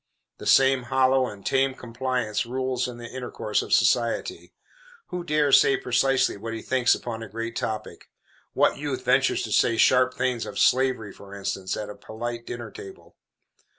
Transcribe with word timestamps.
The 0.39 0.47
same 0.47 0.85
hollow 0.89 1.27
and 1.27 1.45
tame 1.45 1.75
complaisance 1.75 2.43
rules 2.43 2.87
in 2.87 2.97
the 2.97 3.05
intercourse 3.07 3.61
of 3.61 3.71
society. 3.71 4.51
Who 5.09 5.23
dares 5.23 5.61
say 5.61 5.77
precisely 5.77 6.37
what 6.37 6.55
he 6.55 6.63
thinks 6.63 6.95
upon 6.95 7.21
a 7.21 7.29
great 7.29 7.55
topic? 7.55 8.09
What 8.53 8.79
youth 8.79 9.05
ventures 9.05 9.43
to 9.43 9.51
say 9.51 9.77
sharp 9.77 10.15
things, 10.15 10.47
of 10.47 10.57
slavery, 10.57 11.13
for 11.13 11.35
instance, 11.35 11.77
at 11.77 11.87
a 11.91 11.95
polite 11.95 12.47
dinner 12.47 12.71
table? 12.71 13.15